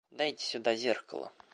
Дайте 0.09 0.43
сюда 0.43 0.75
зеркало. 0.75 1.31